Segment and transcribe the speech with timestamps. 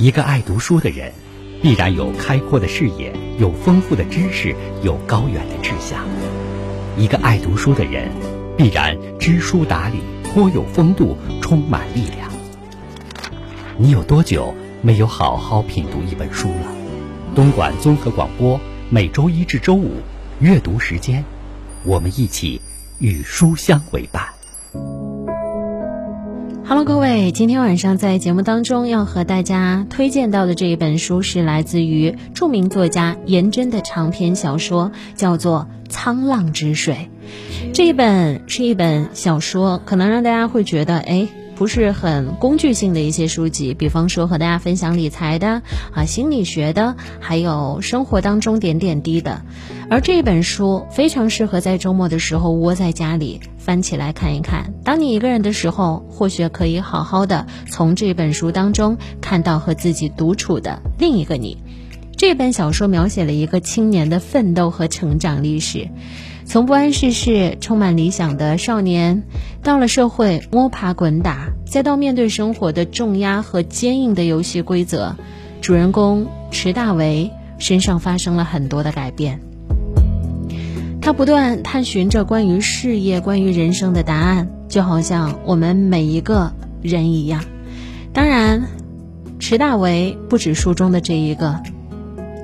[0.00, 1.12] 一个爱读书的人，
[1.60, 6.06] 必然有开阔的视野，有丰富的知识，有高远的志向。
[6.96, 8.08] 一个爱读书的人，
[8.56, 12.30] 必然知书达理，颇有风度，充满力量。
[13.76, 16.72] 你有多久没有好好品读一本书了？
[17.34, 18.60] 东莞综合广播
[18.90, 19.94] 每周一至周五
[20.38, 21.24] 阅读时间，
[21.82, 22.60] 我们一起
[23.00, 24.37] 与书香为伴。
[26.68, 37.08] Hello，各位，今天晚上在节目当中要和大家推荐到的这一本书是来自于著名作家颜真的长篇小说，叫做《沧浪之水》。
[37.72, 41.26] 这一本是一本小说，可能让大家会觉得，哎。
[41.56, 45.62] 不是很工具性的一些书籍，比方说和大家分享理财的
[45.92, 49.42] 啊、心理学的，还有生活当中点点滴的。
[49.90, 54.72] 而这本书非常适合在周末的时候窝在家里翻起来看一看。
[54.82, 61.58] 当你一个人的时候，或许可以好好的从这本书当中看到和自己独处的另一个你。
[62.16, 65.90] 这本小说描写了一个青年的奋斗和成长历史。
[66.46, 69.22] 从不谙世事、充满理想的少年，
[69.62, 75.14] 到了社会摸爬滚打，再到面对生活的重压和坚硬的游戏规则，
[75.60, 79.40] 主人公池大为身上发生了很多的改变。
[81.08, 87.42] 他不断探寻着关于事业、关于人生的答案，就好像我们每一个人一样。
[88.12, 88.64] 当然，
[89.38, 91.62] 池大为不止书中的这一个，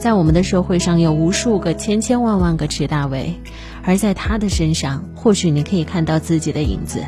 [0.00, 3.38] 在我们的社会上有无数个、千千万万个池大为。
[3.82, 7.00] 而在他的身上，或许你可以看到自己的影子。《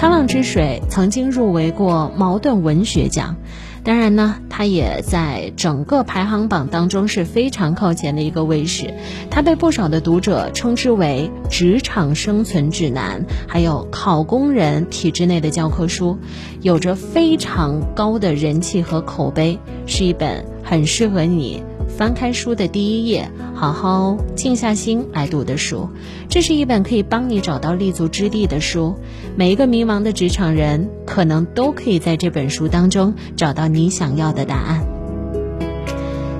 [0.00, 3.36] 沧浪之水》曾经入围过茅盾文学奖，
[3.84, 8.94] 当然呢，它也在整个排行榜当中是非常靠前的一个位置。
[9.30, 16.16] 它被不少的读者称之为职场生存指南，还有考公人体制内的教科书，
[16.62, 21.62] 有着非常高的人气和口碑，是一本很适合你。
[22.00, 25.86] 翻开书的第一页，好好静下心来读的书，
[26.30, 28.96] 这是一本可以帮你找到立足之地的书。
[29.36, 34.82] 每一个迷茫的职场人，可能都可以在这本书当中找到你想要的答案。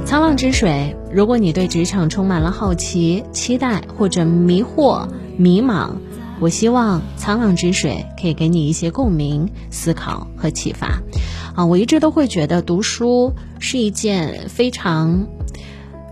[0.07, 5.91] 沧浪之水，如果你对职场充满了好奇、期待或者迷惑、迷茫，
[6.41, 11.03] 我希望沧浪之水可以给你一些共鸣、思考和启发。
[11.55, 15.27] 啊，我一直都会觉得读书是一件非常。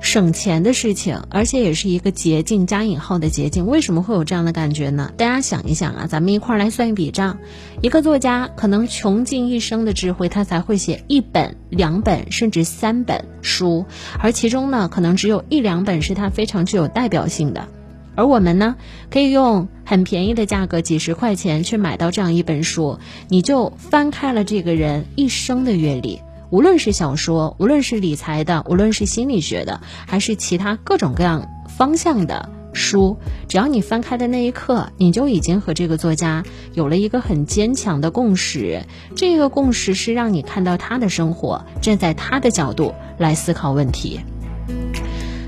[0.00, 3.66] 省钱的事情，而且也是一个捷径加引号的捷径。
[3.66, 5.12] 为什么会有这样的感觉呢？
[5.16, 7.38] 大家想一想啊，咱们一块儿来算一笔账。
[7.82, 13.84] 一个作家可能穷尽一生的智慧，他才会写一本、两本甚至三本书，
[14.20, 17.68] 而其中呢，可能只有一两本是他非常具有代表性的。
[18.14, 18.76] 而我们呢，
[19.10, 22.98] 可以用很便宜的价格，几十块钱去买到这样一本书，
[23.28, 26.20] 你就翻开了这个人一生的阅历。
[26.50, 38.84] 无论是小说，无论是理财的，无论是心理学的，还是其他各种各样方向的书，只要你翻开的那一刻，你就已经和这个作家有了一个很坚强的共识。
[39.14, 44.20] 这个共识是让你看到他的生活，站在他的角度来思考问题。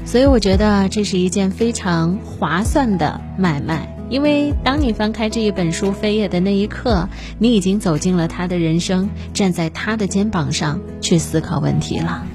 [0.05, 3.97] 所以我觉得这是一件非常划算的买卖。
[4.11, 12.27] 因为当你翻开这一本书扉页的那一刻，你已经走进了他的人生，站在他的肩膀上去思考问题了。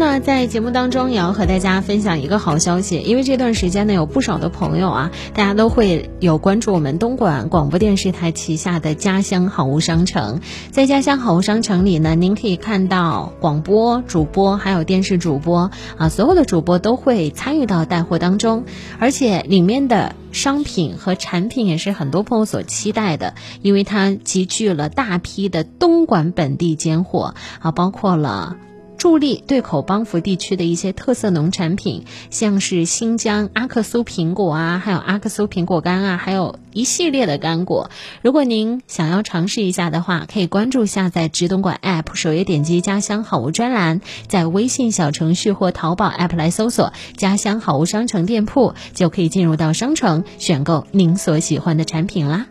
[0.00, 10.40] 呢，在节目当中也要和大家分享一个好消息，因为这段时间呢，有不少的朋友啊，大家都会有关注我们东莞广播电视台旗下的家乡好物商城。
[10.70, 18.64] 在家乡好物商城里呢，您可以看到广播主播还有电视主播啊，所有的主播都会参与到带货当中，
[18.98, 28.56] 而且里面的商品和产品也是很多朋友所期待的，因为它集聚了大批的东莞本地尖货啊，包括了。
[29.00, 37.90] 助力对口帮扶地区的一些特色农产品，像是新疆阿克苏苹果啊，还有阿克苏苹果干啊，还有一系列的干果。
[38.20, 52.50] 如果您想要尝试一下的话，可以关注下载直东莞 App，首页点击家乡好物专栏，在微信小程序或淘宝 App 来搜索家乡好物商城店铺，就可以进入到商城选购您所喜欢的产品啦。